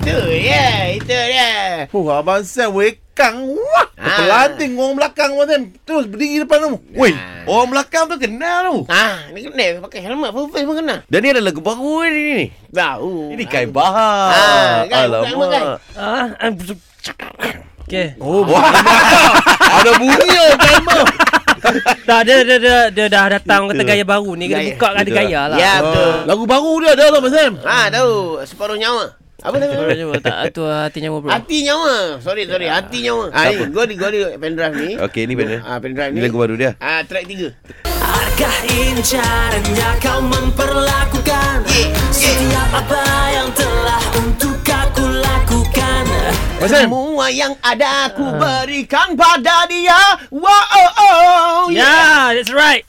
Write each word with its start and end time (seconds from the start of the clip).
tu 0.00 0.18
ya, 0.32 0.66
itu 0.92 1.12
dia. 1.12 1.84
Oh, 1.92 2.08
Abang 2.08 2.42
Sam 2.42 2.72
wekang. 2.72 3.52
Wah, 3.52 3.86
Ah. 3.96 4.20
pelanting 4.20 4.76
orang 4.76 4.96
belakang 4.96 5.30
Abang 5.36 5.48
Sam. 5.48 5.62
Terus 5.84 6.04
berdiri 6.08 6.44
depan 6.44 6.58
tu. 6.64 6.70
Weh, 6.94 7.12
Ah. 7.12 7.44
orang 7.44 7.68
belakang 7.72 8.08
tu 8.08 8.16
kenal 8.16 8.58
tu. 8.64 8.76
Ah, 8.88 9.28
ni 9.30 9.44
kena 9.44 9.80
pakai 9.84 10.00
helmet 10.04 10.30
full 10.32 10.48
face 10.48 10.64
pun 10.64 10.76
kena. 10.76 11.04
Dan 11.06 11.18
ni 11.20 11.28
ada 11.32 11.42
lagu 11.44 11.60
baru 11.60 12.04
ni. 12.08 12.20
ni. 12.32 12.46
Tahu. 12.72 13.36
Ini 13.36 13.44
Kai 13.44 13.66
Bahar. 13.68 14.32
Ah, 14.32 14.74
bukan 14.84 15.04
nama 15.28 15.44
Kai. 15.48 15.64
Ah, 15.96 16.26
ah, 16.36 16.50
Okay. 17.86 18.18
Oh, 18.18 18.42
wah. 18.42 18.66
ada 19.78 19.90
bunyi 19.94 20.30
oh, 20.34 20.52
Kai 20.58 20.76
Bahar. 20.82 21.06
Tak, 22.06 22.20
dia, 22.26 22.46
dia, 22.46 22.56
dia, 22.62 22.78
dia 22.94 23.06
dah 23.10 23.26
datang 23.26 23.66
kata 23.66 23.82
gaya 23.82 24.04
baru 24.06 24.38
ni. 24.38 24.46
Kena 24.46 24.62
buka 24.74 24.88
kan 24.94 25.02
ada 25.02 25.10
gaya 25.10 25.40
lah. 25.50 25.56
Ya, 25.58 25.72
betul. 25.82 26.10
Lagu 26.30 26.44
baru 26.46 26.72
dia 26.82 26.90
ada 26.94 27.04
lah 27.10 27.20
Sam. 27.26 27.52
Ah, 27.66 27.86
tahu. 27.90 28.38
Separuh 28.46 28.78
nyawa. 28.78 29.25
Apa 29.36 29.60
nama? 29.60 29.92
Je, 29.92 30.04
tak 30.24 30.36
tu 30.50 30.64
hati 30.64 30.98
nyawa 31.04 31.18
bro. 31.20 31.28
Hati 31.28 31.56
nyawa. 31.60 32.16
Sorry, 32.24 32.48
sorry. 32.48 32.66
Hati 32.66 33.04
nyawa. 33.04 33.28
Ah, 33.30 33.52
ni. 33.52 33.68
Gua 33.68 33.84
di 33.84 33.94
gua 33.94 34.08
di 34.08 34.24
pendrive 34.40 34.74
ni. 34.74 34.88
Okey, 34.96 35.28
ni 35.28 35.36
benda. 35.36 35.60
Ah, 35.60 35.76
pendrive 35.76 36.08
Ni 36.10 36.18
ni. 36.18 36.24
lagu 36.24 36.40
baru 36.40 36.56
dia. 36.56 36.72
Ah, 36.80 37.04
track 37.04 37.28
3. 37.28 37.52
Adakah 37.96 38.56
incarannya 38.70 39.88
kau 39.98 40.20
memperlakukan 40.20 41.64
Setiap 42.08 42.70
apa 42.70 43.02
yang 43.32 43.48
telah 43.52 44.02
untuk 44.14 44.55
Semua 46.66 47.26
yang 47.28 47.52
ada 47.60 48.10
aku 48.10 48.26
berikan 48.36 49.14
pada 49.14 49.66
dia. 49.66 49.98
Wow, 50.28 50.46
oh, 50.48 50.90
oh. 50.98 51.60
Yeah, 51.70 52.34
that's 52.34 52.50
right. 52.50 52.82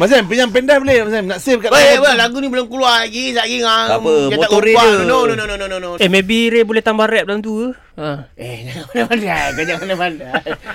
Sam, 0.00 0.24
pinjam 0.30 0.48
pendrive 0.50 0.80
boleh 0.82 0.96
Sam. 1.08 1.24
Nak 1.28 1.38
save 1.38 1.60
kat 1.60 1.70
Weh, 1.70 1.78
layar. 1.78 2.00
weh, 2.02 2.14
lagu 2.16 2.36
ni 2.38 2.48
belum 2.48 2.66
keluar 2.66 3.04
lagi. 3.04 3.30
Sekejap 3.30 3.44
lagi 3.44 3.56
ngam. 3.60 3.86
Tak 3.86 3.98
apa, 4.00 4.14
Dia 4.28 4.36
motor 4.36 4.60
dia. 4.62 4.76
No, 5.04 5.18
no, 5.24 5.32
no, 5.34 5.44
no, 5.44 5.54
no, 5.56 5.66
no, 5.66 5.76
no. 5.78 5.90
Eh, 5.96 6.08
maybe 6.08 6.48
Ray 6.48 6.64
boleh 6.64 6.80
tambah 6.80 7.06
rap 7.06 7.24
dalam 7.24 7.40
tu 7.40 7.52
ke? 7.52 7.68
Ha. 8.00 8.08
Eh, 8.34 8.56
jangan 8.94 9.06
pandai. 9.08 9.48
Kau 9.52 9.64
jangan 9.64 9.96
pandai. 9.96 10.32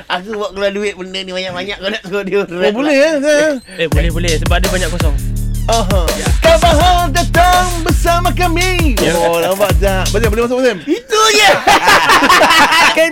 Aku 0.08 0.30
buat 0.36 0.52
keluar 0.54 0.72
duit 0.72 0.94
benda 0.94 1.20
ni 1.20 1.32
banyak-banyak. 1.32 1.78
Kau 1.78 1.90
nak 1.90 2.02
suruh 2.06 2.24
dia 2.24 2.42
Oh, 2.46 2.72
boleh 2.72 2.96
ya? 2.96 3.10
Sam? 3.18 3.54
Eh, 3.76 3.88
boleh 3.90 4.12
boleh 4.12 4.34
sebab 4.40 4.58
dia 4.62 4.70
banyak 4.70 4.90
kosong. 4.94 5.16
Aha. 5.66 6.02
Kau 6.46 6.58
bahar 6.62 7.10
datang 7.10 7.66
bersama 7.82 8.30
kami. 8.30 8.94
Oh, 9.02 9.42
boleh 10.36 10.52
masuk 10.52 10.60
Sam? 10.68 10.78
Itu 10.84 11.22
je. 11.32 11.52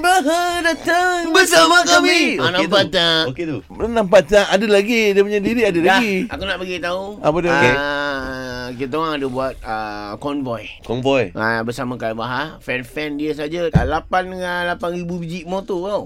Bahar 0.03 0.59
datang 0.59 1.31
Bersama 1.31 1.79
kami. 1.87 2.35
Ah, 2.35 2.51
Okey 2.51 2.67
nampak 2.67 2.83
tu. 2.83 2.91
tak? 2.91 3.21
Okey 3.31 3.43
tu. 3.47 3.57
Nampak 3.71 4.21
tak? 4.27 4.47
Ada 4.51 4.65
lagi. 4.67 5.15
Dia 5.15 5.21
punya 5.23 5.39
diri 5.39 5.61
ada 5.63 5.79
Dah, 5.79 5.85
lagi. 5.95 6.27
aku 6.27 6.43
nak 6.43 6.57
bagi 6.59 6.75
tahu. 6.83 7.03
Apa 7.23 7.37
dia? 7.39 7.51
Ah, 7.55 8.67
kita 8.75 8.93
orang 8.99 9.13
ada 9.15 9.27
buat 9.31 9.53
ah, 9.63 10.11
konvoy. 10.19 10.67
Konvoy. 10.83 11.31
Ah, 11.31 11.63
bersama 11.63 11.95
Kai 11.95 12.11
Bahar. 12.11 12.59
Fan-fan 12.59 13.15
dia 13.15 13.31
saja. 13.31 13.71
ah, 13.71 13.85
8 14.03 14.27
dengan 14.27 14.75
8,000 14.75 15.07
biji 15.07 15.39
motor 15.47 15.79
tau. 15.87 16.03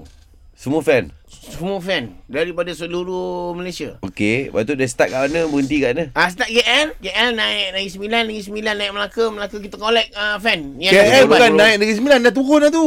Semua 0.58 0.82
fan. 0.82 1.14
Semua 1.30 1.78
fan. 1.78 2.18
Daripada 2.26 2.74
seluruh 2.74 3.54
Malaysia. 3.54 3.94
Okey. 4.02 4.50
Lepas 4.50 4.66
tu 4.66 4.74
dia 4.74 4.90
start 4.90 5.14
kat 5.14 5.30
mana? 5.30 5.46
Berhenti 5.46 5.78
kat 5.78 5.94
mana? 5.94 6.04
Ah, 6.18 6.26
start 6.34 6.50
KL. 6.50 6.98
KL 6.98 7.30
naik 7.38 7.66
Negeri 7.78 7.90
Sembilan. 7.94 8.22
Negeri 8.26 8.42
Sembilan 8.42 8.74
naik 8.74 8.90
Melaka. 8.90 9.24
Melaka 9.30 9.56
kita 9.62 9.78
collect 9.78 10.10
ah, 10.18 10.34
fan. 10.42 10.74
Yang 10.82 10.98
KL 10.98 11.24
bukan 11.30 11.52
naik 11.54 11.76
Negeri 11.78 11.96
Sembilan. 12.02 12.18
Dah 12.26 12.34
turun 12.34 12.58
dah 12.66 12.72
tu. 12.74 12.86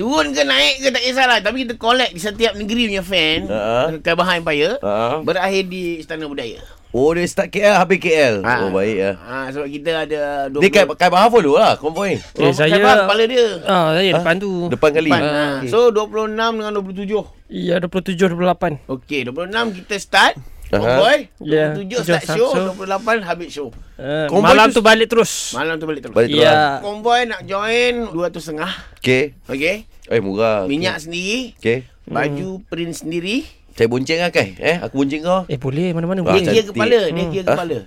Turun 0.00 0.32
ke 0.32 0.40
naik 0.40 0.74
ke 0.80 0.88
tak 0.88 1.04
kisahlah. 1.04 1.38
Tapi 1.44 1.56
kita 1.68 1.74
collect 1.76 2.16
di 2.16 2.20
setiap 2.24 2.56
negeri 2.56 2.96
punya 2.96 3.04
fan. 3.04 3.40
Ha. 3.52 4.00
Kai 4.00 4.16
Bahar 4.16 4.40
Empire. 4.40 4.80
Ha. 4.80 5.20
Berakhir 5.20 5.68
di 5.68 6.00
Istana 6.00 6.24
Budaya. 6.24 6.64
Oh, 6.88 7.12
dia 7.12 7.20
start 7.24 7.48
KL 7.48 7.76
habis 7.76 7.98
KL. 7.98 8.40
Ah. 8.40 8.64
Oh, 8.64 8.72
baik 8.72 8.96
lah. 8.96 9.14
Ah, 9.20 9.46
sebab 9.52 9.68
kita 9.68 9.90
ada 10.02 10.20
20. 10.48 10.56
Dia 10.58 10.70
kai, 10.72 10.84
kai 10.96 11.08
Bahar 11.08 11.28
follow 11.28 11.54
lah 11.54 11.76
konvoy. 11.76 12.16
Eh, 12.16 12.40
Oh, 12.40 12.48
saya- 12.50 12.80
Bahar 12.80 13.04
kepala 13.04 13.22
dia. 13.24 13.46
Ah, 13.62 13.92
saya 13.92 14.08
Ha? 14.08 14.16
depan 14.18 14.34
tu. 14.36 14.50
Depan 14.66 14.90
kali. 14.90 15.10
Depan. 15.10 15.20
Ah, 15.20 15.28
Ah. 15.28 15.52
okey. 15.58 15.68
So 15.68 15.78
26 15.90 16.32
dengan 16.54 16.72
27. 16.72 17.28
Ya, 17.46 17.76
27 17.76 18.32
28. 18.32 18.72
Okey, 18.86 19.20
26 19.22 19.68
kita 19.74 19.94
start. 19.98 20.34
Convoy. 20.68 21.28
Ya, 21.40 21.72
27 21.72 21.76
tujuh 21.78 21.98
start 22.02 22.24
show, 22.30 22.48
show. 22.50 22.64
28 22.74 23.20
habis 23.22 23.48
show. 23.50 23.68
Uh, 23.94 24.24
Konvoy 24.26 24.48
malam 24.48 24.68
tu- 24.68 24.74
tu 24.74 24.82
balik 24.82 25.08
terus. 25.08 25.32
Malam 25.52 25.76
tu 25.76 25.84
balik 25.84 26.00
terus. 26.02 26.12
Balik 26.14 26.28
terus. 26.30 26.40
Ya. 26.42 26.80
Konvoy 26.80 27.20
nak 27.24 27.40
join 27.42 27.94
200 28.06 28.40
setengah. 28.42 28.72
Okey. 28.96 29.36
Okey. 29.44 29.76
Eh, 30.08 30.20
murah. 30.20 30.64
Minyak 30.64 31.00
sendiri, 31.00 31.52
Okey. 31.54 31.84
baju 32.06 32.64
print 32.64 32.96
sendiri. 32.96 33.44
Saya 33.78 33.86
bonceng 33.86 34.18
lah 34.18 34.34
kai. 34.34 34.58
Eh, 34.58 34.82
aku 34.82 34.98
bonceng 34.98 35.22
kau. 35.22 35.46
Eh, 35.46 35.54
boleh 35.54 35.94
mana-mana. 35.94 36.26
Ah, 36.26 36.34
Dia 36.34 36.50
kira 36.50 36.66
kepala, 36.66 36.98
dia 37.06 37.24
kira 37.30 37.44
Ah? 37.46 37.54
kepala. 37.54 37.78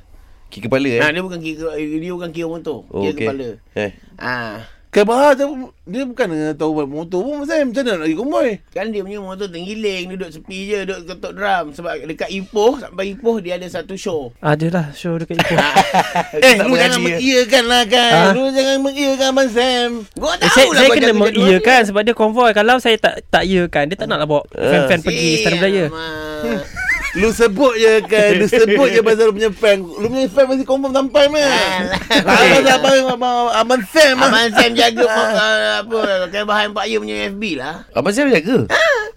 Kiri 0.48 0.64
kepala 0.64 0.88
eh. 0.88 1.00
Nah, 1.00 1.10
dia 1.12 1.20
bukan 1.20 1.40
kira 1.40 1.68
dia 1.76 2.12
bukan 2.12 2.30
kira 2.32 2.48
motor, 2.48 2.88
oh, 2.88 3.04
kira 3.04 3.12
okey. 3.12 3.20
kepala. 3.28 3.48
Eh. 3.76 3.92
Ah, 4.16 4.64
Bahar 4.92 5.40
tu, 5.40 5.48
dia 5.88 6.04
bukan 6.04 6.28
tahu 6.52 6.72
buat 6.76 6.84
motor 6.84 7.24
pun 7.24 7.48
Sam. 7.48 7.72
Macam 7.72 7.88
mana 7.88 7.96
nak 7.96 8.04
pergi 8.04 8.18
konvoy? 8.20 8.50
kan 8.76 8.92
dia 8.92 9.02
punya 9.02 9.24
motor 9.24 9.48
tenggiling, 9.48 10.04
duduk 10.12 10.30
sepi 10.36 10.68
je, 10.68 10.84
duduk 10.84 11.08
ketuk 11.08 11.32
drum 11.32 11.66
sebab 11.72 11.94
dekat 12.04 12.28
Ipoh, 12.28 12.76
sampai 12.76 13.16
Ipoh 13.16 13.40
dia 13.40 13.56
ada 13.56 13.68
satu 13.72 13.96
show. 13.96 14.36
Ada 14.44 14.68
lah 14.68 14.86
show 14.92 15.16
dekat 15.16 15.40
Ipoh. 15.40 15.56
Eh, 16.44 16.60
lu 16.60 16.76
jangan 16.76 17.00
eh. 17.00 17.04
mengiyakan 17.08 17.64
lah 17.72 17.84
kan. 17.88 18.12
Ah. 18.12 18.32
Lu 18.36 18.44
jangan 18.52 18.78
mengiyakan 18.84 19.28
Abang 19.32 19.50
Sam. 19.50 19.90
Gua 20.20 20.36
Eh, 20.36 20.40
tahu 20.44 20.52
saya, 20.52 20.68
lah 20.68 20.76
saya 20.76 20.90
kena 20.92 21.14
mengiyakan 21.16 21.82
sebab 21.88 22.02
dia 22.04 22.12
konvoy. 22.14 22.52
Kalau 22.52 22.76
saya 22.84 22.96
tak 23.00 23.24
tak 23.32 23.44
iyakan, 23.48 23.84
dia 23.88 23.96
tak 23.96 24.12
nak 24.12 24.20
lah 24.20 24.28
bawa 24.28 24.44
fan-fan 24.52 25.00
pergi 25.00 25.24
Eh, 25.24 25.36
Istana 25.40 25.56
Budaya. 25.56 25.86
alamak. 25.88 26.64
Lu 27.20 27.30
sebut 27.36 27.76
je 27.76 28.00
kan. 28.08 28.32
Lu 28.40 28.48
sebut 28.48 28.88
je 28.88 29.00
pasal 29.04 29.28
lu 29.28 29.34
punya 29.36 29.52
fan. 29.52 29.84
Lu 29.84 30.08
punya 30.08 30.28
fan 30.32 30.46
mesti 30.48 30.64
confirm 30.64 30.94
sampai 30.96 31.28
meh. 31.28 31.44
Alah. 31.44 32.00
Abang 32.24 32.66
Abang 32.72 32.98
Abang 33.12 33.48
Abang 33.52 33.82
Sam. 33.92 34.16
Abang 34.16 34.52
Sam 34.56 34.72
jaga 34.72 35.04
uh, 35.12 35.72
apa 35.84 36.00
Kai 36.32 36.44
Bahar 36.48 36.72
Empire 36.72 36.98
punya 37.04 37.16
FB 37.36 37.44
lah. 37.60 37.84
Abang 37.92 38.16
Sam 38.16 38.32
jaga. 38.32 38.70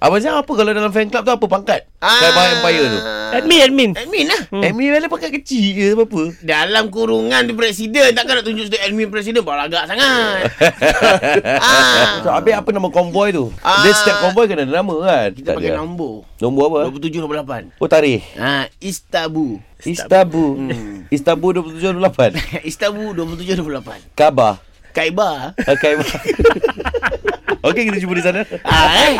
Abang 0.04 0.20
Sam 0.20 0.36
apa 0.36 0.52
kalau 0.52 0.68
dalam 0.68 0.92
fan 0.92 1.08
club 1.08 1.24
tu 1.24 1.32
apa 1.32 1.46
pangkat? 1.48 1.80
Kai 1.96 2.28
Bahar 2.36 2.60
Empire 2.60 2.92
tu. 2.92 2.98
Admin, 3.40 3.60
admin. 3.64 3.90
Admin 3.96 4.24
lah. 4.28 4.40
Hmm. 4.52 4.60
Admin 4.60 4.92
mana 4.92 5.08
pangkat 5.08 5.32
kecil 5.40 5.72
ke 5.72 5.84
apa-apa? 5.96 6.22
Dalam 6.44 6.92
kurungan 6.92 7.40
dia 7.40 7.56
presiden 7.56 8.12
takkan 8.12 8.36
nak 8.36 8.44
tunjuk 8.44 8.68
sebagai 8.68 8.84
admin 8.84 9.08
presiden 9.08 9.40
berlagak 9.40 9.88
sangat. 9.88 10.44
ah. 11.64 12.20
So, 12.20 12.28
habis 12.36 12.52
apa 12.52 12.68
nama 12.68 12.92
konvoy 12.92 13.32
tu? 13.32 13.48
Ah. 13.64 13.80
Dia 13.80 13.96
setiap 13.96 14.28
konvoy 14.28 14.44
kena 14.44 14.68
ada 14.68 14.76
nama 14.76 14.94
kan? 15.00 15.28
Kita 15.32 15.48
Tak 15.50 15.56
pakai 15.56 15.72
ada. 15.72 15.80
nombor. 15.80 16.28
Nombor 16.36 16.62
apa? 16.68 16.80
27 16.92 17.24
28. 17.72 17.80
Oh 17.80 17.88
tarikh. 17.88 18.22
Ah, 18.36 18.68
Istabu. 18.84 19.56
Istabu. 19.80 20.46
Hmm. 20.60 21.08
Istabu 21.08 21.56
2728. 21.64 22.60
Istabu 22.68 23.16
27 23.16 23.56
28. 23.56 24.12
Kabar. 24.12 24.60
Kaiba. 24.92 25.56
Okay. 25.74 25.96
Okey 27.64 27.88
kita 27.88 27.96
jumpa 27.96 28.14
di 28.20 28.24
sana. 28.24 28.40
Ah, 28.60 28.88
eh. 29.08 29.16